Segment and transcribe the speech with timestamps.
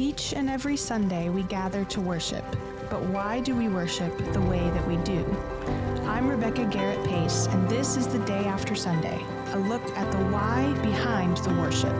[0.00, 2.44] Each and every Sunday, we gather to worship.
[2.88, 5.24] But why do we worship the way that we do?
[6.04, 9.20] I'm Rebecca Garrett Pace, and this is the Day After Sunday,
[9.54, 11.92] a look at the why behind the worship.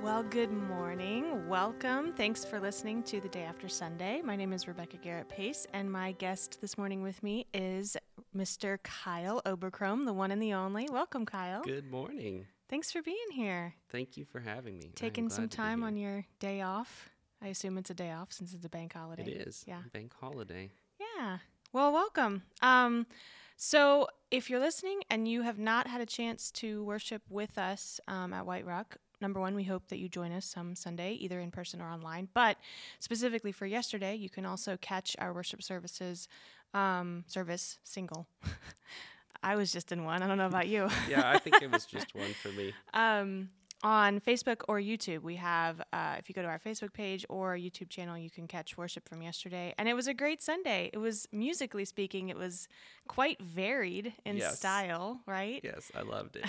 [0.00, 1.09] Well, good morning.
[1.50, 2.12] Welcome.
[2.12, 4.22] Thanks for listening to the Day After Sunday.
[4.22, 7.96] My name is Rebecca Garrett Pace, and my guest this morning with me is
[8.34, 8.78] Mr.
[8.84, 10.86] Kyle Oberchrome, the one and the only.
[10.92, 11.62] Welcome, Kyle.
[11.62, 12.46] Good morning.
[12.68, 13.74] Thanks for being here.
[13.90, 14.92] Thank you for having me.
[14.94, 17.10] Taking some time on your day off.
[17.42, 19.24] I assume it's a day off since it's a bank holiday.
[19.24, 19.64] It is.
[19.66, 19.82] Yeah.
[19.92, 20.70] Bank holiday.
[21.00, 21.38] Yeah.
[21.72, 22.44] Well, welcome.
[22.62, 23.08] Um,
[23.56, 27.98] so, if you're listening and you have not had a chance to worship with us
[28.06, 31.40] um, at White Rock, number one, we hope that you join us some Sunday, either
[31.40, 32.28] in person or online.
[32.34, 32.56] But
[32.98, 36.28] specifically for yesterday, you can also catch our worship services
[36.74, 38.26] um, service single.
[39.42, 40.22] I was just in one.
[40.22, 40.88] I don't know about you.
[41.08, 42.74] Yeah, I think it was just one for me.
[42.92, 43.48] um,
[43.82, 47.56] on Facebook or YouTube, we have, uh, if you go to our Facebook page or
[47.56, 49.74] YouTube channel, you can catch worship from yesterday.
[49.78, 50.90] And it was a great Sunday.
[50.92, 52.68] It was, musically speaking, it was
[53.08, 54.58] quite varied in Yes.
[54.58, 55.60] style, right?
[55.64, 56.44] Yes, I loved it.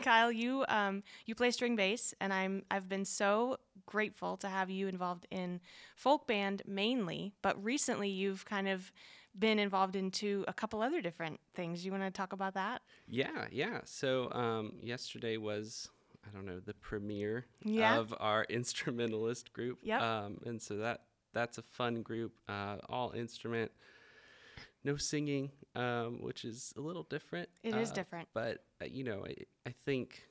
[0.02, 4.70] Kyle, you um, you play string bass, and I'm I've been so grateful to have
[4.70, 5.60] you involved in
[5.96, 8.90] folk band mainly, but recently you've kind of
[9.38, 11.84] been involved into a couple other different things.
[11.84, 12.82] You want to talk about that?
[13.08, 13.80] Yeah, yeah.
[13.84, 15.90] So um, yesterday was,
[16.28, 17.98] I don't know, the premiere Yeah.
[17.98, 19.78] of our instrumentalist group.
[19.82, 20.00] Yep.
[20.00, 23.72] Um, and so that that's a fun group, uh, all instrument,
[24.84, 27.48] no singing, um, which is a little different.
[27.62, 28.28] It is uh, different.
[28.34, 29.34] But uh, you know, I,
[29.66, 30.22] I think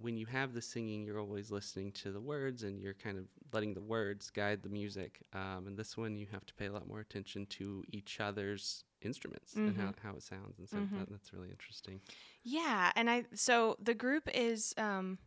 [0.00, 3.24] when you have the singing, you're always listening to the words and you're kind of
[3.52, 5.20] letting the words guide the music.
[5.32, 8.82] Um, and this one, you have to pay a lot more attention to each other's
[9.04, 10.58] instruments and how, how it sounds.
[10.58, 12.00] And so that, that's really interesting.
[12.42, 15.18] Yeah, and I so the group is um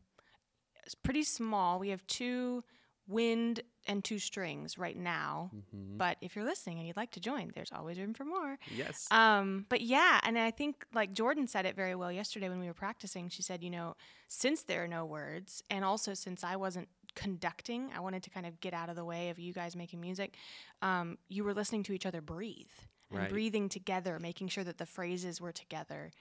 [1.03, 1.79] pretty small.
[1.79, 2.63] We have two
[3.07, 5.49] wind and two strings right now.
[5.97, 8.59] But if you're listening and you'd like to join, there's always room for more.
[8.75, 9.07] Yes.
[9.11, 12.67] Um, but yeah, and I think like Jordan said it very well yesterday when we
[12.67, 13.29] were practicing.
[13.29, 13.95] She said, you know,
[14.27, 18.45] since there are no words, and also since I wasn't conducting, I wanted to kind
[18.45, 20.35] of get out of the way of you guys making music.
[20.81, 22.67] Um, you were listening to each other breathe
[23.11, 23.29] and Right.
[23.29, 26.11] breathing together, making sure that the phrases were together.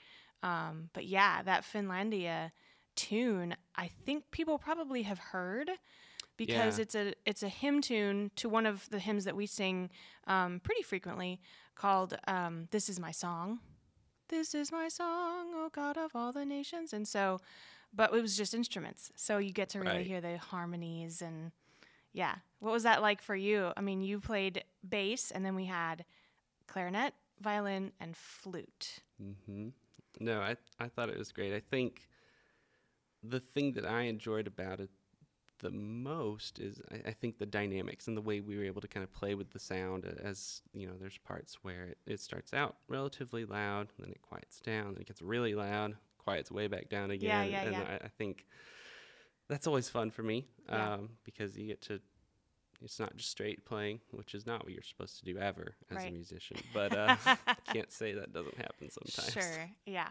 [0.43, 2.53] Um, but yeah, that Finlandia
[2.95, 5.71] tune, I think people probably have heard
[6.37, 6.83] because Yeah.
[6.83, 9.91] it's a it's a hymn tune to one of the hymns that we sing
[10.27, 11.41] um, pretty frequently
[11.75, 13.61] called um, "This Is My Song."
[14.29, 17.41] This is my song, O God of all the nations, and so,
[17.95, 20.07] but it was just instruments, so you get to really Right.
[20.07, 21.53] hear the harmonies and
[22.13, 22.37] yeah.
[22.61, 23.73] What was that like for you?
[23.77, 26.05] I mean, you played bass, and then we had
[26.67, 29.01] clarinet, violin, and flute.
[29.19, 29.69] hmm
[30.21, 31.53] No, I I thought it was great.
[31.55, 32.09] I think
[33.23, 34.91] the thing that I enjoyed about it
[35.61, 38.89] the most is I, I think the dynamics and the way we were able to
[38.89, 42.53] kind of play with the sound as you know there's parts where it, it starts
[42.53, 46.91] out relatively loud then it quiets down then it gets really loud quiets way back
[46.91, 47.83] down again yeah, and yeah.
[47.89, 48.45] I, I think
[49.49, 50.95] that's always fun for me Yeah.
[50.95, 52.01] um, because you get to
[52.83, 55.97] it's not just straight playing which is not what you're supposed to do ever as
[55.97, 56.09] Right.
[56.09, 57.17] a musician but uh,
[57.73, 59.71] can't say that doesn't happen sometimes Sure.
[59.87, 60.09] Yeah.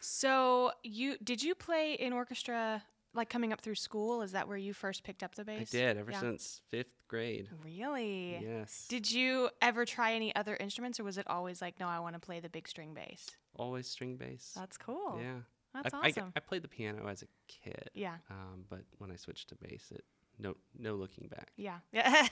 [0.00, 2.82] So you did you play in orchestra
[3.14, 4.20] like coming up through school?
[4.20, 5.74] Is that where you first picked up the bass?
[5.74, 6.20] I did ever Yeah.
[6.20, 7.48] since fifth grade.
[7.64, 8.38] Really?
[8.42, 8.86] Yes.
[8.88, 12.14] Did you ever try any other instruments, or was it always like, no, I want
[12.14, 13.30] to play the big string bass?
[13.54, 14.52] Always string bass.
[14.54, 15.18] That's cool.
[15.18, 15.36] yeah.
[15.72, 16.32] That's I, I awesome.
[16.36, 17.90] I played the piano as a kid.
[17.94, 18.16] yeah.
[18.30, 20.04] Um, but when I switched to bass, it
[20.38, 21.52] no no looking back.
[21.56, 21.78] Yeah.
[21.92, 22.26] Yeah.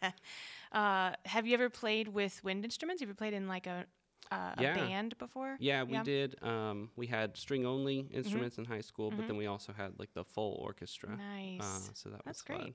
[0.72, 3.00] uh, have you ever played with wind instruments?
[3.00, 3.86] Have you played in like a,
[4.30, 5.56] uh, a band before?
[5.60, 6.02] Yeah, we Yeah.
[6.02, 6.42] did.
[6.42, 8.16] Um, we had string only Mm-hmm.
[8.16, 11.10] instruments in high school, but then we also had like the full orchestra.
[11.18, 11.60] Nice.
[11.60, 12.60] Uh, so that That's was great.
[12.60, 12.74] fun.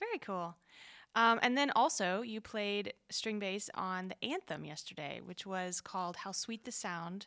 [0.00, 0.56] Very cool.
[1.14, 6.16] Um, and then also, you played string bass on the anthem yesterday, which was called
[6.16, 7.26] How Sweet the Sound.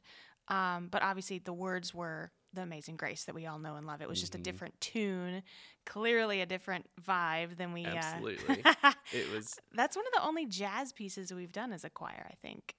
[0.50, 4.01] Um, but obviously, the words were The Amazing Grace that we all know and love.
[4.01, 5.44] It was just a different tune,
[5.85, 7.85] clearly a different vibe than we.
[7.85, 8.63] Uh, Absolutely.
[9.13, 9.59] it was.
[9.73, 12.75] That's one of the only jazz pieces we've done as a choir, I think.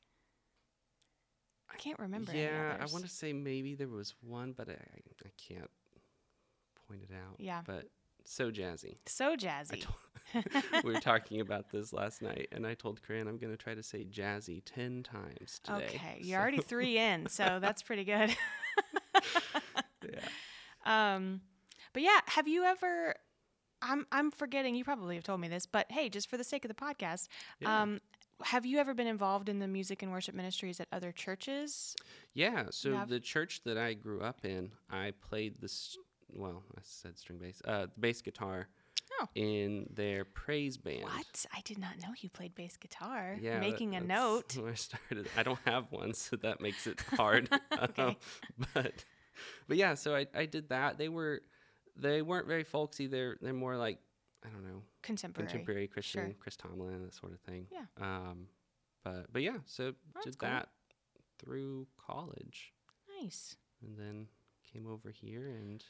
[1.73, 2.33] I can't remember.
[2.35, 5.71] Yeah, I want to say maybe there was one, but I, I can't
[6.89, 7.37] point it out.
[7.39, 7.61] Yeah.
[7.65, 7.85] But
[8.25, 8.97] so jazzy.
[9.07, 9.85] So jazzy.
[10.85, 13.75] we were talking about this last night, and I told Corinne I'm going to try
[13.75, 15.87] to say jazzy 10 times today.
[15.87, 18.37] Okay, you're already three in, so that's pretty good.
[20.13, 21.15] Yeah.
[21.15, 21.41] Um,
[21.93, 23.15] but yeah, have you ever?
[23.83, 24.75] I'm I'm forgetting.
[24.75, 27.29] You probably have told me this, but hey, just for the sake of the podcast,
[27.61, 27.83] Yeah.
[27.83, 28.01] um,
[28.43, 31.95] have you ever been involved in the music and worship ministries at other churches?
[32.35, 32.67] Yeah.
[32.71, 35.97] So the church that I grew up in, I played this.
[36.31, 38.69] Well, I said string bass, uh, the bass guitar
[39.21, 39.27] Oh.
[39.35, 41.03] in their praise band.
[41.05, 41.47] What?
[41.53, 43.37] I did not know you played bass guitar.
[43.41, 44.57] Yeah, that- Making a note.
[44.61, 45.29] Where I started.
[45.37, 47.49] I don't have one, so that makes it hard.
[47.83, 48.03] Okay.
[48.03, 48.17] Um,
[48.75, 49.05] but
[49.69, 50.99] but yeah, so I, I did that.
[50.99, 51.43] They were
[51.97, 53.07] they weren't very folksy.
[53.07, 53.99] They're they're more like
[54.45, 55.49] I don't know Contemporary.
[55.49, 56.35] contemporary Christian, Sure.
[56.39, 57.67] Chris Tomlin, that sort of thing.
[57.73, 57.85] Yeah.
[58.01, 58.47] Um,
[59.05, 60.49] but but yeah, so That's did cool.
[60.51, 60.69] that
[61.39, 62.73] through college,
[63.21, 63.57] Nice.
[63.83, 64.27] and then
[64.73, 65.85] came over here and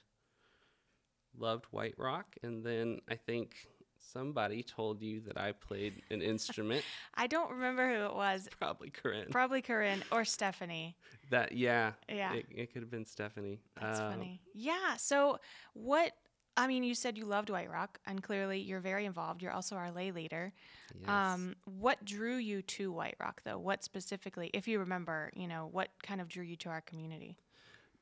[1.36, 3.54] loved White Rock, and then I think
[3.98, 6.84] somebody told you that I played an instrument,
[7.14, 8.48] I don't remember who it was.
[8.58, 9.26] probably Corinne.
[9.30, 10.96] Probably Corinne or Stephanie.
[11.30, 12.32] That yeah, Yeah.
[12.34, 13.60] it, it could have been Stephanie.
[13.80, 14.40] That's Um, funny.
[14.54, 14.96] Yeah.
[14.96, 15.38] So,
[15.74, 16.12] what?
[16.56, 19.42] I mean, you said you loved White Rock, and clearly you're very involved.
[19.42, 20.52] You're also our lay leader.
[20.98, 21.08] Yes.
[21.08, 23.58] Um, what drew you to White Rock, though?
[23.58, 27.36] What specifically, if you remember, you know, what kind of drew you to our community?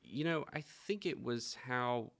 [0.09, 2.11] you know, I think it was how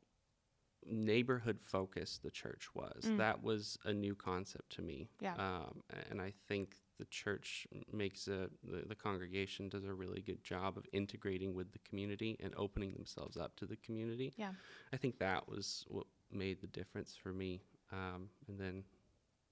[0.89, 3.03] neighborhood focused the church was.
[3.05, 3.17] Mm.
[3.17, 5.09] That was a new concept to me.
[5.19, 5.33] Yeah.
[5.37, 10.43] Um, and I think the church makes a the, the congregation does a really good
[10.43, 14.33] job of integrating with the community and opening themselves up to the community.
[14.37, 14.51] Yeah.
[14.93, 17.61] I think that was what made the difference for me.
[17.91, 18.83] Um, and then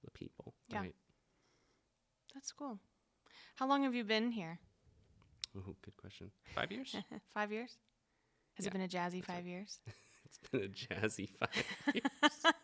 [0.04, 0.54] the people.
[0.70, 0.82] Yeah.
[0.82, 0.96] Right.
[2.34, 2.80] That's cool.
[3.56, 4.60] How long have you been here?
[5.58, 6.32] Oh, good question.
[6.54, 6.96] Five years?
[7.34, 7.78] five years?
[8.56, 9.36] Has Yeah, it been a jazzy that's right.
[9.38, 9.80] five years?
[10.26, 12.54] it's been a jazzy five years.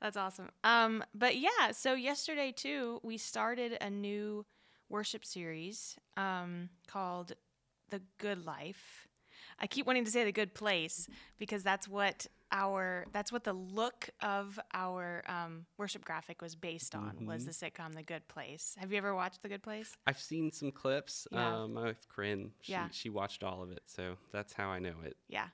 [0.00, 0.48] That's awesome.
[0.64, 4.44] Um, but yeah, so yesterday too, we started a new
[4.88, 7.32] worship series um, called
[7.90, 9.06] The Good Life.
[9.60, 13.52] I keep wanting to say the good place because that's what our that's what the
[13.52, 17.46] look of our um, worship graphic was based on was Mhm.
[17.46, 18.76] the sitcom The Good Place.
[18.78, 19.96] Have you ever watched The Good Place?
[20.06, 21.26] I've seen some clips.
[21.32, 21.62] Yeah.
[21.62, 22.88] Um, my wife Corinne, she, Yeah.
[22.90, 25.16] she watched all of it, so that's how I know it.
[25.28, 25.48] Yeah.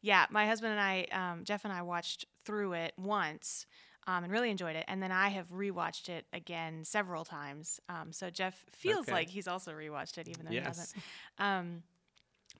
[0.00, 0.26] Yeah.
[0.30, 3.66] My husband and I, um, Jeff and I watched through it once
[4.06, 4.84] um, and really enjoyed it.
[4.88, 7.78] And then I have rewatched it again several times.
[7.90, 9.12] Um, so Jeff feels Okay.
[9.12, 10.66] like he's also rewatched it, even though he Yes.
[10.66, 11.04] hasn't.
[11.38, 11.82] Um,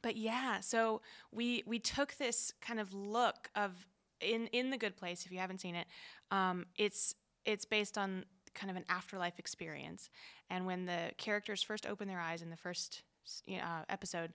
[0.03, 1.01] but yeah, so
[1.33, 3.87] we we took this kind of look of
[4.21, 5.25] in in the good place.
[5.25, 5.87] If you haven't seen it,
[6.31, 7.15] um, it's
[7.45, 8.25] it's based on
[8.55, 10.11] kind of an afterlife experience.
[10.51, 13.03] And when the characters first open their eyes in the first
[13.51, 14.33] uh, episode,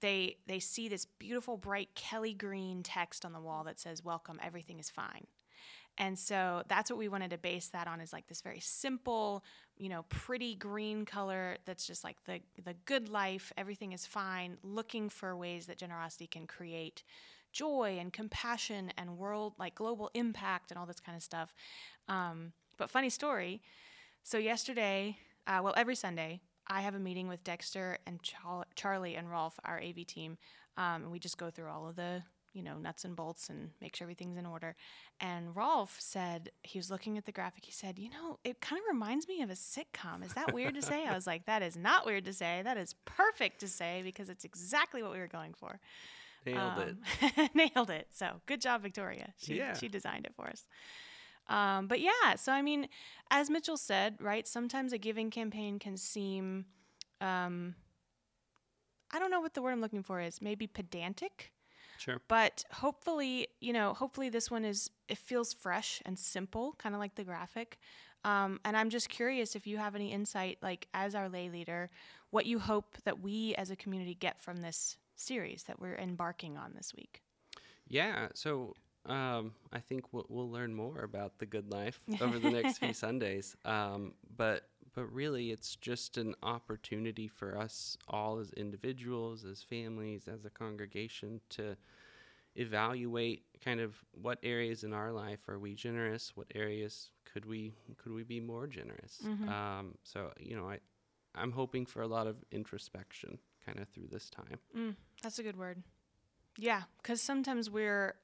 [0.00, 4.38] they they see this beautiful bright Kelly green text on the wall that says "Welcome,
[4.42, 5.26] everything is fine."
[5.98, 9.42] And so that's what we wanted to base that on is like this very simple,
[9.78, 14.58] you know, pretty green color that's just like the the good life, everything is fine,
[14.62, 17.02] looking for ways that generosity can create
[17.52, 21.54] joy and compassion and world like global impact and all this kind of stuff.
[22.08, 23.62] Um, but funny story.
[24.22, 25.16] So yesterday,
[25.46, 29.58] uh, well, every Sunday, I have a meeting with Dexter and Char- Charlie and Rolf,
[29.64, 30.36] our AV team,
[30.76, 32.22] um, and we just go through all of the
[32.56, 34.74] you know nuts and bolts and make sure everything's in order.
[35.20, 37.64] And Rolf said he was looking at the graphic.
[37.66, 40.24] He said, "You know, it kind of reminds me of a sitcom.
[40.24, 42.62] Is that weird to say?" I was like, "That is not weird to say.
[42.64, 45.78] That is perfect to say because it's exactly what we were going for."
[46.46, 46.96] Nailed it.
[47.38, 48.08] Um, nailed it.
[48.12, 49.34] So good job, Victoria.
[49.36, 49.74] She Yeah.
[49.74, 50.66] she designed it for us.
[51.48, 52.88] Um, but yeah, so I mean,
[53.30, 54.46] as Mitchell said, right?
[54.46, 56.64] Sometimes a giving campaign can seem,
[57.20, 57.74] um,
[59.12, 60.40] I don't know what the word I'm looking for is.
[60.42, 61.52] Maybe pedantic,
[61.98, 62.20] Sure.
[62.28, 64.90] but hopefully, you know, hopefully this one is.
[65.08, 67.78] It feels fresh and simple, kind of like the graphic.
[68.24, 71.90] Um, and I'm just curious if you have any insight, like as our lay leader,
[72.30, 76.56] what you hope that we as a community get from this series that we're embarking
[76.56, 77.22] on this week.
[77.86, 78.28] Yeah.
[78.34, 78.74] So
[79.06, 82.92] um, I think we'll, we'll learn more about the good life over the next few
[82.92, 83.56] Sundays.
[83.64, 90.26] Um, but but really, it's just an opportunity for us all as individuals, as families,
[90.26, 91.76] as a congregation to
[92.56, 97.74] evaluate kind of what areas in our life are we generous, what areas could we
[97.98, 99.20] could we be more generous.
[99.22, 99.48] Mhm.
[99.48, 100.80] Um, so you know, I
[101.34, 104.58] I'm hoping for a lot of introspection kind of through this time.
[104.74, 105.82] Mm, that's a good word.
[106.56, 108.14] Yeah, because sometimes we're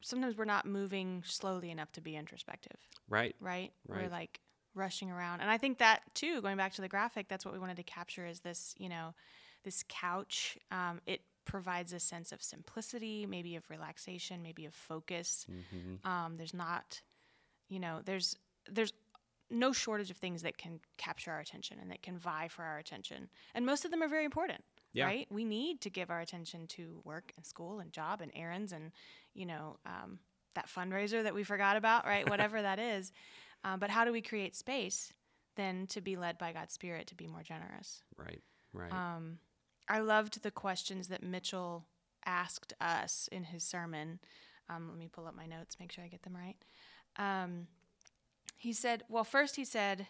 [0.00, 3.36] sometimes we're not moving slowly enough to be introspective, Right.
[3.40, 3.72] right?
[3.86, 4.04] Right.
[4.04, 4.40] We're like
[4.78, 6.40] rushing around, and I think that too.
[6.40, 9.14] Going back to the graphic, that's what we wanted to capture is this, you know,
[9.64, 10.56] this couch.
[10.70, 15.46] Um, it provides a sense of simplicity, maybe of relaxation, maybe of focus.
[15.46, 17.02] hmm Um, there's not,
[17.68, 18.36] you know, there's
[18.70, 18.92] there's
[19.50, 22.78] no shortage of things that can capture our attention and that can vie for our
[22.78, 24.62] attention, and most of them are very important.
[24.94, 25.04] Yeah.
[25.04, 25.26] Right?
[25.30, 28.90] We need to give our attention to work and school and job and errands and,
[29.34, 30.18] you know, um,
[30.54, 32.28] that fundraiser that we forgot about, right?
[32.30, 33.12] Whatever that is.
[33.64, 35.12] Um, but how do we create space
[35.58, 38.02] then to be led by God's Spirit to be more generous.
[38.16, 38.40] Right.
[38.72, 38.92] Right.
[38.92, 39.38] Um,
[39.88, 41.84] I loved the questions that Mitchell
[42.24, 44.20] asked us in his sermon.
[44.70, 46.54] Um, let me pull up my notes, make sure I get them right.
[47.16, 47.66] Um,
[48.56, 50.06] he said, well, first he said,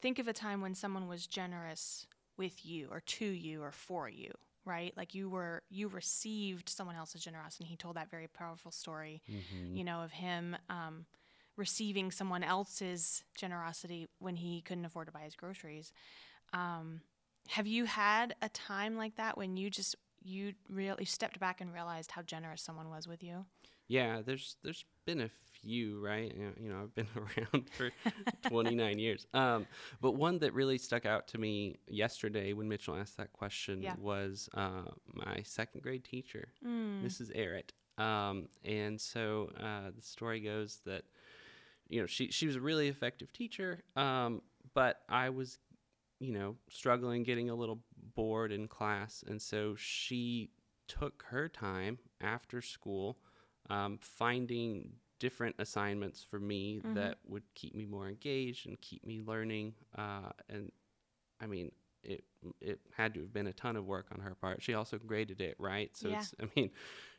[0.00, 2.06] think of a time when someone was generous
[2.38, 4.30] with you or to you or for you
[4.66, 9.22] right like you were you received someone else's generosity he told that very powerful story
[9.26, 9.74] Mhm.
[9.74, 11.06] you know of him um,
[11.56, 15.92] receiving someone else's generosity when he couldn't afford to buy his groceries
[16.52, 17.00] um,
[17.48, 21.72] have you had a time like that when you just you really stepped back and
[21.72, 23.44] realized how generous someone was with you
[23.88, 25.30] Yeah, there's there's been a
[25.62, 26.34] few, right?
[26.60, 27.90] You know, I've been around for
[28.48, 29.26] 29 years.
[29.32, 29.66] Um,
[30.00, 33.94] but one that really stuck out to me yesterday when Mitchell asked that question Yeah.
[34.00, 37.04] was uh, my second grade teacher, mm.
[37.04, 37.30] Mrs.
[37.36, 37.72] Arrett.
[37.98, 41.04] Um, and so uh, the story goes that
[41.88, 44.42] you know she she was a really effective teacher, um,
[44.74, 45.58] but I was
[46.20, 47.80] you know struggling, getting a little
[48.14, 50.50] bored in class, and so she
[50.88, 53.18] took her time after school
[53.70, 56.94] um, finding different assignments for me Mhm.
[56.94, 59.74] that would keep me more engaged and keep me learning.
[59.96, 60.70] Uh, and
[61.40, 62.24] I mean, it
[62.60, 64.62] it had to have been a ton of work on her part.
[64.62, 65.94] She also graded it, right?
[65.96, 66.16] So Yeah.
[66.16, 66.70] it's I mean,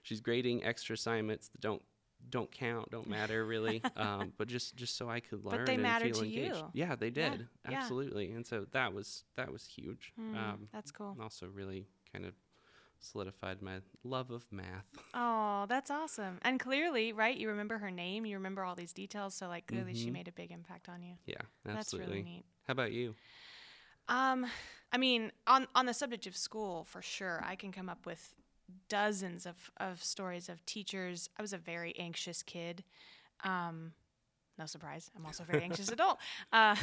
[0.04, 1.82] she's grading extra assignments that don't
[2.30, 5.74] don't count, don't matter really, um, but just just so I could learn But they
[5.74, 6.56] and matter feel to engaged.
[6.56, 6.70] you.
[6.74, 7.76] Yeah, they did yeah.
[7.76, 10.14] absolutely, and so that was that was huge.
[10.20, 12.34] Mm, Um, that's cool and also really kind of
[13.00, 14.86] solidified my love of math.
[15.14, 19.36] oh that's awesome and clearly right you remember her name you remember all these details
[19.36, 20.14] so like clearly she Mhm.
[20.14, 21.36] made a big impact on you Yeah,
[21.68, 21.74] absolutely.
[21.74, 23.14] that's really neat How about you?
[24.10, 24.48] Um,
[24.92, 28.34] I mean, on on the subject of school, for sure, I can come up with
[28.90, 31.30] dozens of of stories of teachers.
[31.38, 32.84] I was a very anxious kid.
[33.44, 33.94] Um,
[34.58, 36.18] no surprise, I'm also a very anxious adult.
[36.52, 36.76] Uh,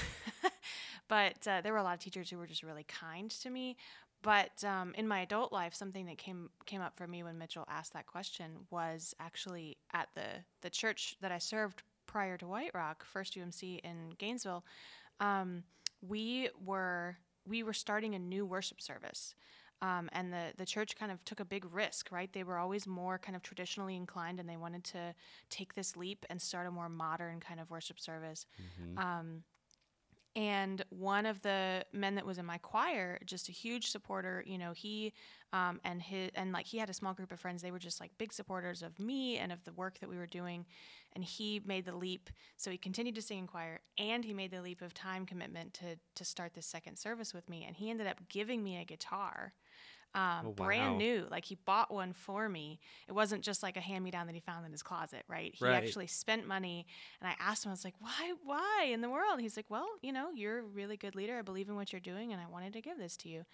[1.08, 3.76] but uh, there were a lot of teachers who were just really kind to me.
[4.22, 7.66] But um, in my adult life, something that came came up for me when Mitchell
[7.68, 12.70] asked that question was actually at the the church that I served prior to White
[12.74, 14.64] Rock, First UMC in Gainesville.
[15.20, 15.64] Um,
[16.00, 19.34] we were we were starting a new worship service.
[19.83, 22.33] Um, and the, the church kind of took a big risk, right?
[22.33, 25.14] They were always more kind of traditionally inclined, and they wanted to
[25.50, 28.47] take this leap and start a more modern kind of worship service.
[28.59, 28.99] Mhm.
[28.99, 29.45] Um,
[30.37, 34.59] and one of the men that was in my choir, just a huge supporter, you
[34.59, 35.12] know, he
[35.52, 37.62] um, and his and like he had a small group of friends.
[37.62, 40.26] They were just like big supporters of me and of the work that we were
[40.26, 40.66] doing.
[41.12, 44.50] And he made the leap, so he continued to sing in choir, and he made
[44.50, 47.64] the leap of time commitment to to start this second service with me.
[47.64, 49.54] And he ended up giving me a guitar.
[50.14, 52.78] Um, Oh, brand new, like he bought one for me.
[53.09, 55.52] It wasn't just like a hand me down that he found in his closet, right?
[55.54, 55.75] He Right.
[55.75, 56.87] actually spent money
[57.21, 59.40] and I asked him, I was like, why, why in the world?
[59.40, 61.37] He's like, well, you know, you're a really good leader.
[61.38, 63.44] I believe in what you're doing, and I wanted to give this to you.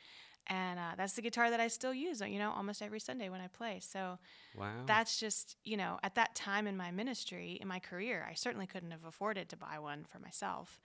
[0.48, 3.40] And uh, that's the guitar that I still use, you know, almost every Sunday when
[3.40, 3.80] I play.
[3.80, 4.18] So
[4.54, 4.86] Wow.
[4.86, 8.66] that's just, you know, at that time in my ministry, in my career, I certainly
[8.66, 10.80] couldn't have afforded to buy one for myself.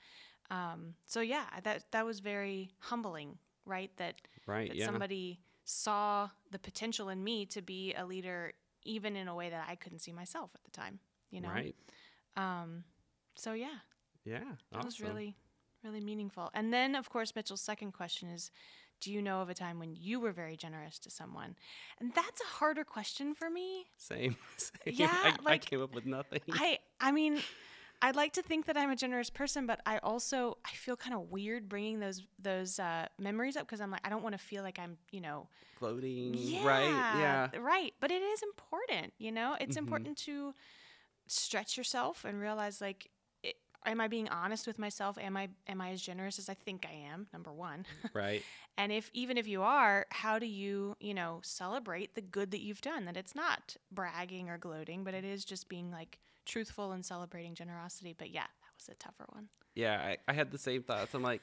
[0.51, 3.91] Um, so yeah, that that was very humbling, right?
[3.98, 4.15] That
[4.46, 4.67] right.
[4.67, 4.86] that Yeah.
[4.86, 8.53] somebody saw the potential in me to be a leader,
[8.84, 11.00] even in a way that I couldn't see myself at the time.
[11.31, 11.75] You know, Right.
[12.38, 12.84] um,
[13.36, 13.79] so yeah,
[14.24, 14.55] Yeah.
[14.72, 15.36] that was really,
[15.84, 16.50] really meaningful.
[16.53, 18.51] And then, of course, Mitchell's second question is,
[19.01, 21.55] do you know of a time when you were very generous to someone?
[22.00, 23.88] And that's a harder question for me.
[23.98, 24.38] Same.
[24.57, 24.72] same.
[24.86, 26.41] Yeah, I, I came up with nothing.
[26.53, 27.41] I, I mean,
[28.01, 31.15] I'd like to think that I'm a generous person, but I also I feel kind
[31.15, 34.43] of weird bringing those those uh, memories up because I'm like I don't want to
[34.43, 35.47] feel like I'm you know
[35.79, 36.33] Gloating.
[36.35, 37.51] yeah, Right.
[37.53, 37.59] Yeah.
[37.59, 37.93] right.
[37.99, 39.55] But it is important, you know.
[39.59, 39.79] It's Mhm.
[39.79, 40.53] important to
[41.27, 43.09] stretch yourself and realize like,
[43.86, 45.18] am I being honest with myself?
[45.18, 47.27] Am I am I as generous as I think I am?
[47.34, 47.86] Number one.
[48.13, 48.44] Right.
[48.77, 52.62] and if even if you are, how do you you know celebrate the good that
[52.62, 53.06] you've done?
[53.06, 57.56] That it's not bragging or gloating, but it is just being like truthful and celebrating
[57.56, 58.15] generosity.
[58.18, 59.50] But yeah, that was a tougher one.
[59.74, 60.00] Yeah.
[60.01, 61.13] I, I had the same thoughts.
[61.13, 61.42] I'm like,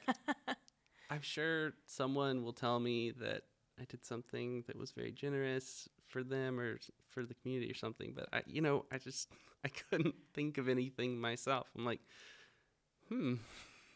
[1.09, 3.43] I'm sure someone will tell me that
[3.79, 6.77] I did something that was very generous for them or
[7.09, 8.13] for the community or something.
[8.15, 9.27] But I, you know, I just
[9.65, 11.67] I couldn't think of anything myself.
[11.75, 11.99] I'm like,
[13.09, 13.35] hmm.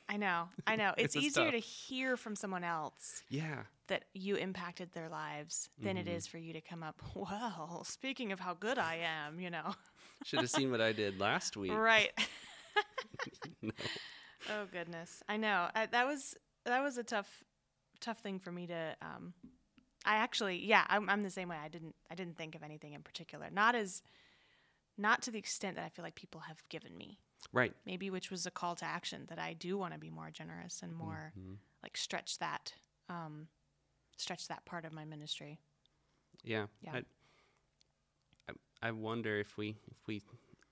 [0.10, 0.94] I know, I know.
[0.98, 3.64] It's It's easier to hear from someone else Yeah.
[3.88, 6.16] that you impacted their lives than it Mhm.
[6.16, 9.76] is for you to come up, well, speaking of how good I am, you know.
[10.26, 11.74] Should have seen what I did last week.
[11.74, 12.12] right.
[13.62, 13.72] No.
[14.50, 15.22] Oh goodness.
[15.28, 15.68] I know.
[15.76, 17.44] I, that was that was a tough
[18.00, 19.34] tough thing for me to um
[20.08, 21.58] I actually yeah, I'm I'm the same way.
[21.64, 23.50] I didn't I didn't think of anything in particular.
[23.52, 24.02] Not as
[24.98, 27.20] not to the extent that I feel like people have given me
[27.54, 27.74] Right.
[27.86, 30.82] maybe which was a call to action that I do want to be more generous
[30.82, 31.58] and more Mhm.
[31.84, 32.74] like stretch that
[33.10, 33.48] um,
[34.18, 35.60] stretch that part of my ministry.
[36.44, 36.68] Yeah.
[36.82, 36.94] Yeah.
[36.96, 37.04] I,
[38.50, 40.22] I, I wonder if we if we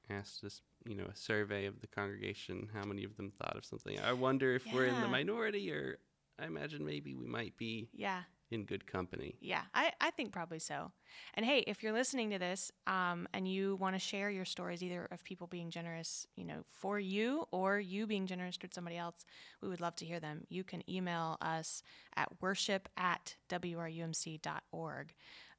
[0.10, 3.66] asked this, you know, a survey of the congregation, how many of them thought of
[3.66, 4.00] something.
[4.00, 5.98] I wonder if we're in the minority, or
[6.40, 9.36] I imagine maybe we might be Yeah, in good company.
[9.42, 10.92] yeah, I, I think probably so.
[11.34, 14.84] And hey, if you're listening to this um, and you want to share your stories,
[14.84, 18.98] either of people being generous, you know, for you or you being generous to somebody
[18.98, 19.26] else,
[19.62, 20.44] we would love to hear them.
[20.50, 21.82] You can email us
[22.16, 25.14] at worship at wrumc.org.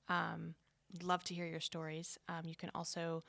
[0.09, 0.55] Um,
[1.03, 2.19] love to hear your stories.
[2.29, 3.25] Um, you can also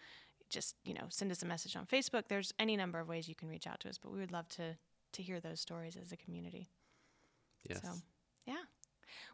[0.49, 2.23] just, you know, send us a message on Facebook.
[2.29, 4.47] There's any number of ways you can reach out to us, but we would love
[4.49, 4.77] to
[5.13, 6.69] to hear those stories as a community.
[7.67, 7.81] Yes.
[7.81, 7.89] So.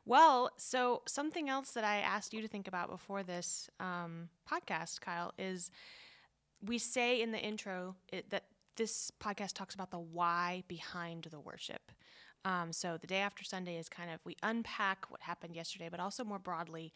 [0.05, 4.99] Well, so something else that I asked you to think about before this um, podcast,
[4.99, 5.71] Kyle, is
[6.65, 8.43] we say in the intro it, that
[8.75, 11.91] this podcast talks about the why behind the worship.
[12.45, 16.01] Um, so the day after Sunday is kind of we unpack what happened yesterday, but
[16.01, 16.91] also more broadly,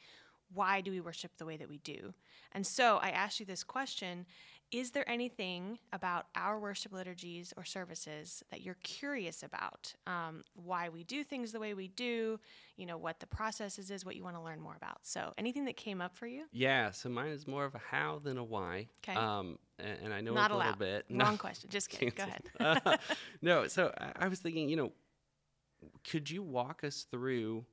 [0.54, 2.14] why do we worship the way that we do?
[2.52, 4.26] And so I asked you this question
[4.71, 9.93] Is there anything about our worship liturgies or services that you're curious about?
[10.05, 12.38] Um, why we do things the way we do,
[12.75, 15.00] you know, what the processes is, what you want to learn more about.
[15.03, 16.45] So anything that came up for you?
[16.51, 18.88] Yeah, so mine is more of a how than a why.
[19.03, 19.13] 'Kay.
[19.13, 21.05] Um, and, and I know Not a little bit.
[21.09, 21.69] Wrong question.
[21.69, 22.12] Just kidding.
[22.15, 22.43] Go ahead.
[22.59, 22.97] Uh,
[23.41, 24.91] no, so I, I was thinking, you know,
[26.03, 27.65] could you walk us through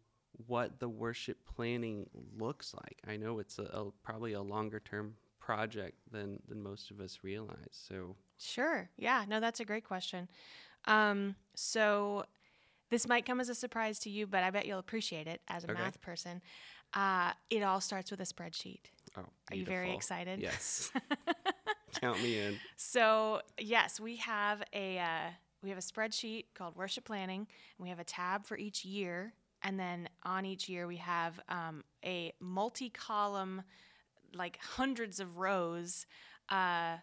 [0.46, 2.08] what the worship planning
[2.38, 2.98] looks like?
[3.08, 7.18] I know it's a, a probably a longer term project than than most of us
[7.22, 7.68] realize.
[7.88, 8.88] So Sure.
[8.96, 9.24] Yeah.
[9.28, 10.28] No, that's a great question.
[10.86, 12.24] Um, so
[12.90, 15.64] this might come as a surprise to you, but I bet you'll appreciate it as
[15.64, 15.80] a Okay.
[15.80, 16.40] math person.
[16.94, 18.80] Uh, it all starts with a spreadsheet.
[19.16, 20.40] oh, Are you very excited?
[20.40, 20.90] Yes.
[22.00, 22.58] Count me in.
[22.76, 25.30] So yes, we have a uh,
[25.62, 29.32] we have a spreadsheet called worship planning, and we have a tab for each year,
[29.62, 33.62] and then on each year we have um, a multi-column,
[34.34, 36.06] like hundreds of rows.
[36.48, 36.96] Uh,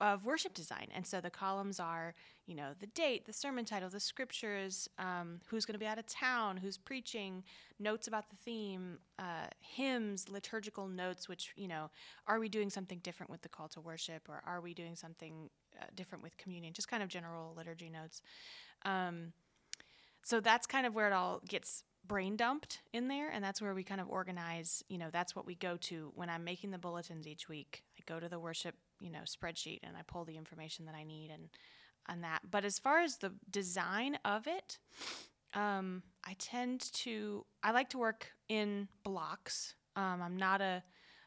[0.00, 0.88] of worship design.
[0.94, 2.14] And so the columns are,
[2.46, 5.98] you know, the date, the sermon title, the scriptures, um, who's going to be out
[5.98, 7.42] of town, who's preaching,
[7.78, 11.90] notes about the theme, uh, hymns, liturgical notes, which, you know,
[12.26, 15.48] are we doing something different with the call to worship or are we doing something
[15.80, 16.74] uh, different with communion?
[16.74, 18.20] Just kind of general liturgy notes.
[18.84, 19.32] Um,
[20.22, 23.74] so that's kind of where it all gets brain dumped in there and that's where
[23.74, 26.78] we kind of organize you know that's what we go to when i'm making the
[26.78, 27.82] bulletins each week.
[27.98, 31.04] I go to the worship you know spreadsheet and i pull the information that i
[31.04, 31.48] need and
[32.08, 32.40] on that.
[32.48, 34.78] But as far as the design of it
[35.54, 39.74] um, i tend to i like to work in blocks.
[39.96, 40.82] Um, i'm not a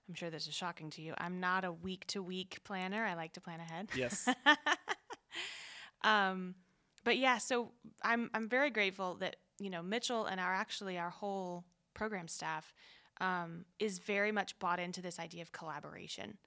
[0.07, 3.05] i'm sure this is shocking to you i'm not a week to week planner.
[3.05, 3.89] I like to plan ahead.
[3.95, 4.27] Yes.
[6.03, 6.55] um,
[7.03, 7.71] but yeah, so
[8.03, 12.74] I'm I'm very grateful that you know Mitchell and our actually our whole program staff
[13.22, 16.38] um, is very much bought into this idea of collaboration.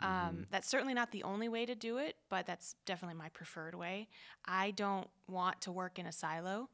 [0.00, 3.76] Um, That's certainly not the only way to do it, but that's definitely my preferred
[3.76, 4.08] way.
[4.44, 6.70] I don't want to work in a silo.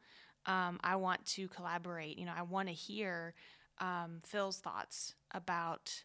[0.47, 2.19] Um, I want to collaborate.
[2.19, 3.35] You know, I want to hear
[3.79, 6.05] um, Phil's thoughts about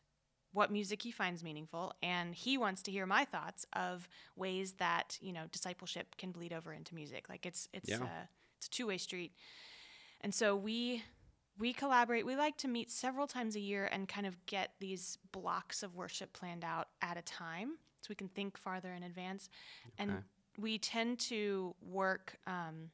[0.52, 5.18] what music he finds meaningful, and he wants to hear my thoughts of ways that
[5.22, 7.30] you know discipleship can bleed over into music.
[7.30, 8.04] Like it's it's Yeah.
[8.04, 9.32] a, it's a two way street,
[10.24, 11.04] and so we
[11.60, 12.26] we collaborate.
[12.26, 15.96] We like to meet several times a year and kind of get these blocks of
[15.96, 19.50] worship planned out at a time, so we can think farther in advance,
[20.00, 20.24] and
[20.58, 22.38] we tend to work.
[22.48, 22.90] Um,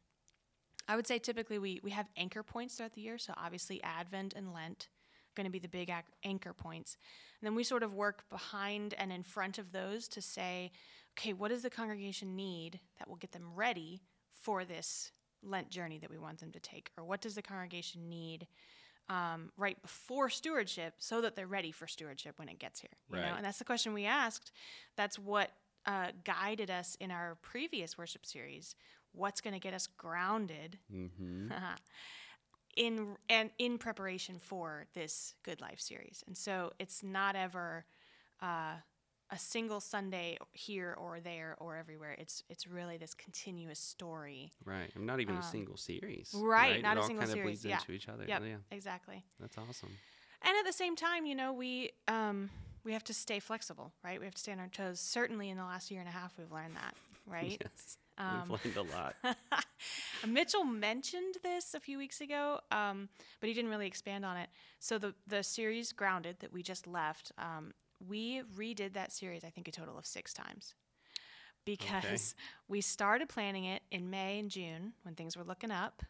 [0.87, 3.17] I would say typically we we have anchor points throughout the year.
[3.17, 4.89] So obviously Advent and Lent
[5.35, 6.97] going to be the big ac- anchor points.
[7.39, 10.71] And then we sort of work behind and in front of those to say,
[11.17, 14.01] okay, what does the congregation need that will get them ready
[14.33, 15.11] for this
[15.43, 16.91] Lent journey that we want them to take?
[16.97, 18.47] Or what does the congregation need
[19.09, 22.89] um, right before stewardship so that they're ready for stewardship when it gets here?
[23.09, 23.21] You know?
[23.23, 23.37] Right.
[23.37, 24.51] And that's the question we asked.
[24.95, 25.51] That's what
[25.85, 28.75] uh, guided us in our previous worship series.
[29.13, 31.49] What's going to get us grounded Mm-hmm.
[32.75, 36.23] in and in preparation for this Good Life series.
[36.27, 37.85] And so it's not ever
[38.41, 38.75] uh,
[39.31, 42.15] a single Sunday here or there or everywhere.
[42.17, 44.51] It's it's really this continuous story.
[44.65, 44.91] Right.
[44.95, 46.33] I'm not even Um, a single series.
[46.35, 47.79] right, not it a all single kind of series, bleeds yeah.
[47.79, 48.25] into each other.
[48.27, 48.41] Yep.
[48.45, 48.55] Yeah.
[48.71, 49.23] Exactly.
[49.39, 49.91] That's awesome.
[50.41, 52.49] And at the same time, you know, we um,
[52.83, 54.19] we have to stay flexible, right?
[54.19, 54.99] We have to stay on our toes.
[54.99, 56.95] Certainly, in the last year and a half, we've learned that,
[57.27, 57.61] right?
[57.75, 57.97] Yes.
[58.17, 59.15] Um, We've learned a lot.
[60.27, 63.07] Mitchell mentioned this a few weeks ago, um,
[63.39, 64.49] but he didn't really expand on it.
[64.79, 67.71] So the the series Grounded that we just left, um,
[68.07, 70.73] we redid that series I think a total of six times.
[71.65, 72.35] because
[72.67, 76.01] we started planning it in May and June when things were looking up.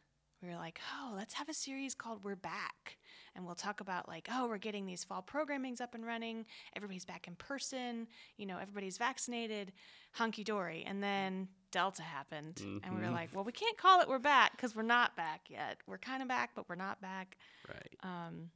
[0.41, 2.97] We were like, oh, let's have a series called We're Back.
[3.35, 6.45] And we'll talk about, like, oh, we're getting these fall programmings up and running.
[6.77, 8.07] Everybody's back in person.
[8.37, 9.73] You know, everybody's vaccinated,
[10.13, 10.85] hunky dory.
[10.87, 12.61] And then Delta happened.
[12.83, 13.11] And we were Mhm.
[13.13, 15.79] like, well, we can't call it We're Back because we're not back yet.
[15.87, 17.37] We're kind of back, but we're not back.
[17.67, 17.95] Right.
[18.01, 18.49] Um,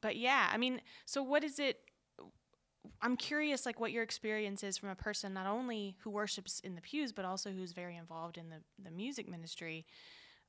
[0.00, 1.82] but yeah, I mean, so what is it?
[3.02, 6.74] I'm curious, like, what your experience is from a person not only who worships in
[6.74, 9.86] the pews, but also who's very involved in the the music ministry.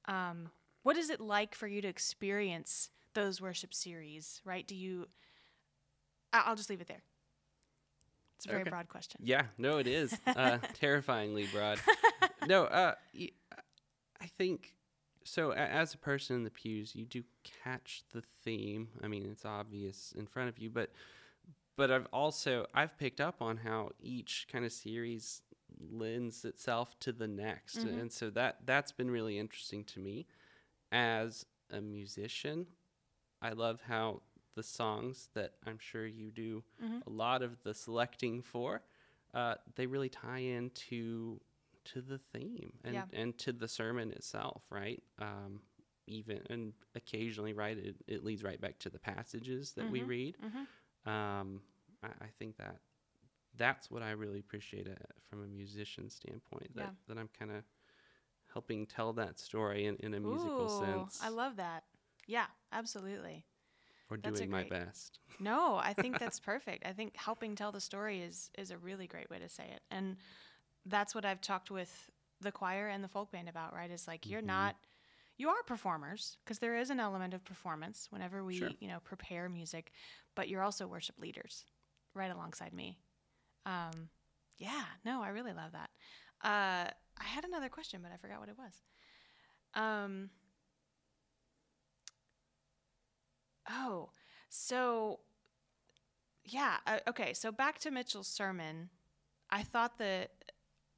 [0.05, 0.49] Um,
[0.83, 4.41] what is it like for you to experience those worship series?
[4.45, 4.67] Right?
[4.67, 5.07] Do you?
[6.33, 7.03] I'll just leave it there.
[8.37, 8.69] It's a very Okay.
[8.71, 9.21] broad question.
[9.23, 11.79] Yeah, no, it is uh, terrifyingly broad.
[12.47, 12.95] No, uh,
[14.19, 14.73] I think
[15.23, 15.51] so.
[15.51, 17.23] As a person in the pews, you do
[17.63, 18.87] catch the theme.
[19.03, 20.91] I mean, it's obvious in front of you, but
[21.77, 25.41] but I've also I've picked up on how each kind of series
[25.79, 28.01] lends itself to the next, Mhm.
[28.01, 30.27] and so that that's been really interesting to me
[30.91, 32.67] as a musician.
[33.41, 34.23] I love how
[34.55, 37.01] the songs that I'm sure you do Mhm.
[37.07, 38.84] a lot of the selecting for,
[39.34, 41.39] uh, they really tie into
[41.86, 43.05] to the theme and, Yeah.
[43.13, 45.01] and to the sermon itself, right?
[45.19, 45.62] Um,
[46.07, 50.03] even and occasionally, right, it, it leads right back to the passages that we Mhm.
[50.03, 50.38] read.
[50.39, 50.67] Mhm.
[51.05, 51.61] Um,
[52.03, 52.77] I, I think that
[53.57, 54.93] that's what I really appreciate uh,
[55.29, 56.75] from a musician standpoint.
[56.75, 56.91] That Yeah.
[57.07, 57.63] that I'm kind of
[58.53, 61.83] helping tell that story in, in a musical Ooh, sense, I love that.
[62.27, 63.45] Yeah, absolutely.
[64.09, 65.19] or that's doing my best.
[65.39, 66.85] No, I think that's perfect.
[66.85, 69.81] I think helping tell the story is is a really great way to say it.
[69.89, 70.17] And
[70.85, 72.09] that's what I've talked with
[72.41, 73.91] the choir and the folk band about, right?
[73.91, 74.43] Is like you're Mhm.
[74.43, 74.75] not
[75.41, 78.69] you are performers because there is an element of performance whenever we, Sure.
[78.80, 79.91] you know, prepare music,
[80.36, 81.65] but you're also worship leaders
[82.13, 82.99] right alongside me.
[83.65, 84.10] Um
[84.58, 85.89] yeah, no, I really love that.
[86.43, 88.75] Uh I had another question, but I forgot what it was.
[89.73, 90.30] Um
[93.69, 94.10] Oh,
[94.49, 95.19] so
[96.45, 97.34] yeah, uh, okay.
[97.34, 98.89] So back to Mitchell's sermon,
[99.49, 100.32] I thought that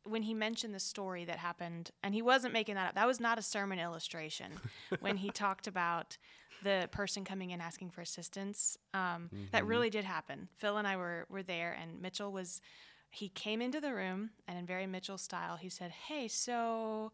[0.06, 2.96] when he mentioned the story that happened, and he wasn't making that up.
[2.96, 4.52] That was not a sermon illustration.
[5.00, 6.18] when he talked about
[6.62, 9.68] the person coming in asking for assistance, um, that Mhm.
[9.70, 10.48] really did happen.
[10.58, 12.62] Phil and I were were there, and Mitchell was.
[13.10, 17.12] He came into the room, and in very Mitchell style, he said, "Hey, so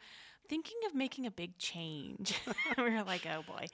[0.47, 2.39] thinking of making a big change."
[2.77, 3.67] we were like, "Oh boy."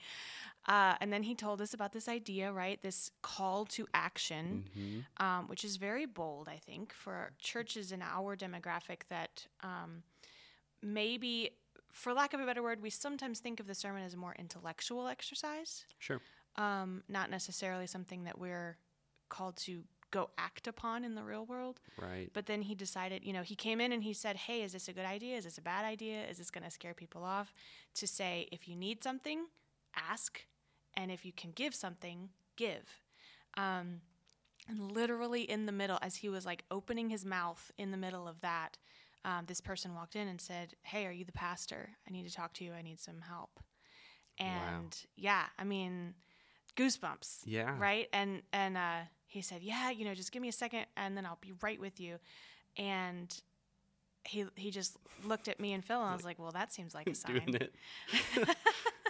[0.68, 2.82] Uh, and then he told us about this idea, right?
[2.82, 8.02] This call to action, hmm um, which is very bold, I think, for churches in
[8.02, 10.02] our demographic that um,
[10.82, 11.50] maybe,
[11.92, 14.34] for lack of a better word, we sometimes think of the sermon as a more
[14.38, 16.20] intellectual exercise, Sure.
[16.56, 18.76] um, not necessarily something that we're
[19.28, 21.80] called to go act upon in the real world.
[22.00, 22.30] Right.
[22.32, 24.88] But then he decided, you know, he came in and he said, Hey, is this
[24.88, 25.36] a good idea?
[25.36, 26.24] Is this a bad idea?
[26.30, 27.52] Is this going to scare people off?
[27.94, 29.46] To say, if you need something,
[29.94, 30.42] ask.
[30.96, 33.00] And if you can give something, give.
[33.56, 34.00] Um,
[34.68, 38.26] and literally in the middle, as he was like opening his mouth in the middle
[38.26, 38.78] of that,
[39.24, 41.90] um, this person walked in and said, Hey, are you the pastor?
[42.08, 42.72] I need to talk to you.
[42.72, 43.50] I need some help.
[44.40, 44.46] Wow.
[44.46, 46.14] And yeah, I mean,
[46.76, 47.74] goosebumps Yeah.
[47.78, 51.16] right and and uh he said yeah you know just give me a second and
[51.16, 52.18] then i'll be right with you
[52.76, 53.40] and
[54.24, 56.94] he he just looked at me and phil and i was like well that seems
[56.94, 57.74] like a sign Doing it.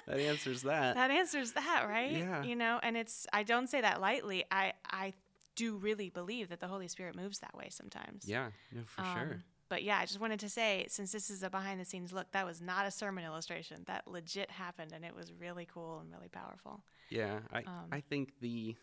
[0.07, 0.95] that answers that.
[0.95, 2.43] that answers that right Yeah.
[2.45, 5.13] you know and it's i don't say that lightly i i
[5.57, 8.49] do really believe that the holy spirit moves that way sometimes yeah.
[8.73, 9.23] No, for sure.
[9.23, 12.13] Um, but yeah, I just wanted to say, since this is a behind the scenes
[12.13, 13.83] look, that was not a sermon illustration.
[13.87, 16.81] That legit happened, and it was really cool and really powerful.
[17.11, 18.77] Yeah, I Um, I think the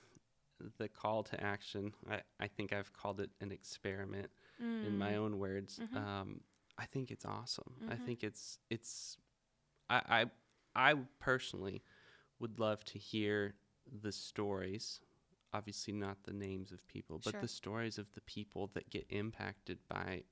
[0.77, 1.93] the call to action.
[2.09, 4.29] I I think I've called it an experiment
[4.85, 5.79] in my Mm, own words.
[5.79, 5.97] Mhm.
[5.97, 6.41] Um,
[6.77, 7.75] I think it's awesome.
[7.87, 8.05] I Mhm.
[8.05, 9.17] think it's it's.
[9.89, 10.25] I
[10.75, 11.83] I personally
[12.39, 13.55] would love to hear
[14.01, 14.99] the stories.
[15.53, 17.41] Obviously, not the names of people, but Sure.
[17.41, 20.23] the stories of the people that get impacted by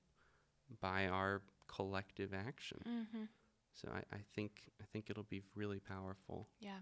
[0.82, 2.84] by our collective action.
[2.86, 3.28] mhm.
[3.74, 6.48] So I, I think I think it'll be really powerful.
[6.60, 6.80] Yeah.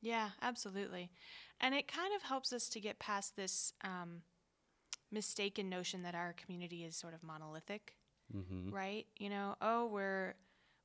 [0.00, 1.10] Yeah, absolutely.
[1.60, 4.22] And it kind of helps us to get past this um,
[5.10, 7.94] mistaken notion that our community is sort of monolithic,
[8.34, 8.70] Mm-hmm.
[8.70, 9.06] right?
[9.18, 10.34] You know, oh, we're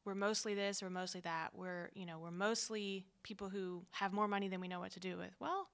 [0.07, 1.49] we're mostly this or mostly that.
[1.53, 5.01] We're, you know, we're mostly people who have more money than we know what to
[5.01, 5.35] do with.
[5.41, 5.67] Well,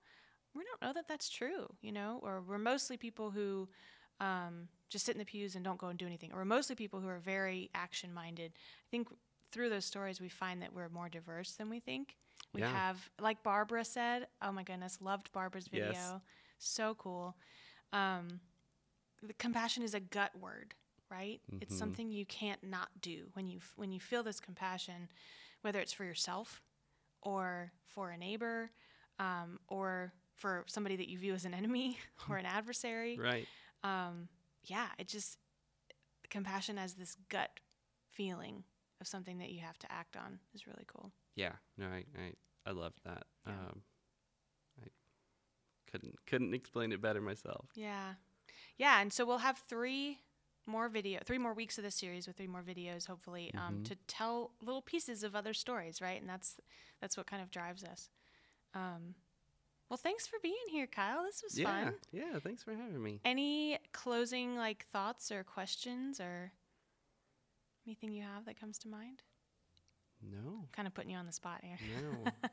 [0.56, 3.70] we don't know that that's true, you know, or we're mostly people who
[4.20, 6.76] um, just sit in the pews and don't go and do anything, or we're mostly
[6.76, 8.54] people who are very action minded.
[8.56, 9.08] I think
[9.52, 12.16] through those stories, we find that we're more diverse than we think.
[12.54, 12.72] We Yeah.
[12.72, 15.92] have, like Barbara said, oh my goodness, loved Barbara's video.
[15.92, 16.14] Yes.
[16.58, 17.36] So cool.
[17.92, 18.40] Um,
[19.22, 20.74] the compassion is a gut word.
[21.10, 21.42] Right?
[21.62, 21.80] It's Mhm.
[21.80, 25.10] something you can't not do when you when you feel this compassion,
[25.62, 26.62] whether it's for yourself
[27.22, 28.72] or for a neighbor
[29.20, 31.98] um, or for somebody that you view as an enemy
[32.30, 33.18] or an adversary.
[33.20, 33.48] Right.
[33.84, 34.30] Um,
[34.64, 35.38] yeah, it just
[36.30, 37.60] compassion as this gut
[38.10, 38.64] feeling
[39.02, 41.12] of something that you have to act on is really cool.
[41.36, 41.54] Yeah.
[41.78, 42.34] No, I I,
[42.66, 43.24] I loved that.
[43.46, 43.54] Yeah.
[43.54, 43.84] Um,
[44.84, 44.88] I
[45.92, 47.70] couldn't couldn't explain it better myself.
[47.76, 48.16] Yeah.
[48.78, 50.20] Yeah, and so we'll have three
[50.66, 53.86] more video, three more weeks of this series with three more videos, hopefully, um, Mhm.
[53.86, 56.20] to tell little pieces of other stories, right?
[56.20, 56.60] And that's
[57.00, 58.10] that's what kind of drives us.
[58.74, 59.16] Um,
[59.90, 61.24] well, thanks for being here, Kyle.
[61.24, 61.84] This was yeah.
[61.86, 62.00] fun.
[62.12, 62.40] Yeah.
[62.40, 63.20] Thanks for having me.
[63.26, 66.54] Any closing like thoughts or questions or
[67.86, 69.22] anything you have that comes to mind?
[70.22, 70.70] No.
[70.72, 71.78] Kind of putting you on the spot here.
[72.02, 72.32] No.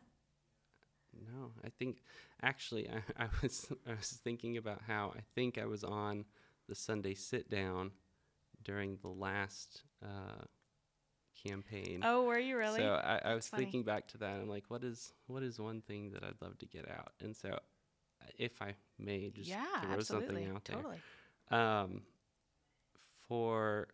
[1.32, 2.02] no, I think
[2.42, 6.24] actually I, I was I was thinking about how I think I was on
[6.70, 7.90] the Sunday sit down
[8.62, 10.44] during the last uh,
[11.46, 12.00] campaign.
[12.04, 12.78] Oh, were you really?
[12.78, 13.64] So I, I was funny.
[13.64, 14.40] thinking back to that.
[14.40, 17.12] I'm like, what is what is one thing that I'd love to get out?
[17.20, 17.58] And so,
[18.38, 20.28] if I may, just yeah, throw absolutely.
[20.28, 21.02] something out there Totally.
[21.50, 22.02] um,
[23.28, 23.88] for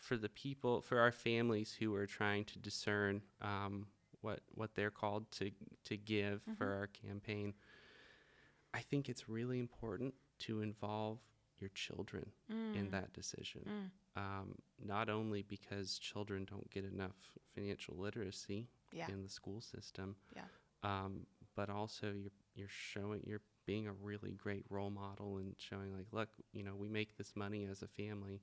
[0.00, 3.86] for the people for our families who are trying to discern um,
[4.20, 5.50] what what they're called to
[5.84, 6.78] to give for Mhm.
[6.78, 7.54] our campaign.
[8.72, 11.18] I think it's really important to involve
[11.60, 12.32] your children
[12.74, 13.62] in Mm, that decision.
[13.66, 13.90] mm.
[14.16, 19.08] Um, not only because children don't get enough financial literacy Yeah.
[19.08, 20.44] in the school system, Yeah.
[20.82, 25.94] um, but also you're you're showing you're being a really great role model and showing
[25.96, 28.42] like, look, you know, we make this money as a family,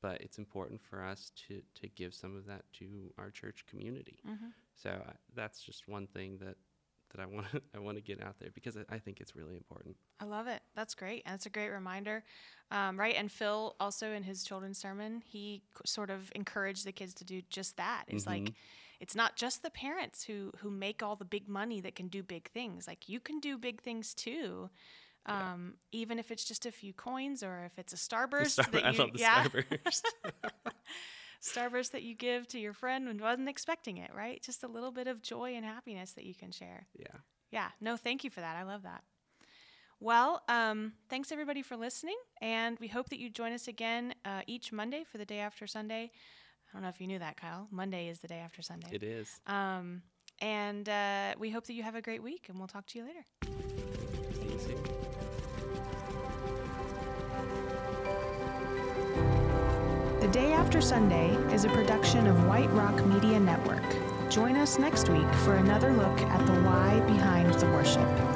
[0.00, 4.24] but it's important for us to to give some of that to our church community.
[4.24, 4.52] Mhm.
[4.74, 6.56] So uh, that's just one thing that
[7.14, 9.56] that I want to I want to get out there because I, think it's really
[9.56, 9.96] important.
[10.20, 10.60] I love it.
[10.74, 11.22] That's great.
[11.26, 12.24] And it's a great reminder.
[12.70, 13.14] Um, right.
[13.16, 17.42] And Phil also in his children's sermon, he sort of encouraged the kids to do
[17.48, 18.04] just that.
[18.08, 18.54] It's like, Mhm.
[19.00, 22.22] it's not just the parents who, who make all the big money that can do
[22.22, 22.86] big things.
[22.86, 24.70] Like you can do big things too.
[25.26, 25.52] Yeah.
[25.54, 28.84] Um, even if it's just a few coins or if it's a starburst Star- that
[28.84, 30.02] I love the yeah, starburst.
[31.44, 34.42] starburst that you give to your friend and wasn't expecting it, right?
[34.42, 36.86] Just a little bit of joy and happiness that you can share.
[36.98, 37.18] yeah.
[37.50, 38.56] Yeah, no, thank you for that.
[38.56, 39.04] I love that.
[40.00, 44.40] Well, um, thanks everybody for listening, and we hope that you join us again uh,
[44.48, 46.10] each Monday for the day after Sunday.
[46.10, 47.68] I don't know if you knew that, Kyle.
[47.70, 48.88] Monday is the day after Sunday.
[48.90, 49.40] It is.
[49.46, 50.02] Um,
[50.40, 53.04] and uh, we hope that you have a great week, and we'll talk to you
[53.04, 53.24] later.
[54.34, 55.04] See you soon.
[60.34, 63.84] Day After Sunday is a production of White Rock Media Network.
[64.28, 68.33] Join us next week for another look at the why behind the worship.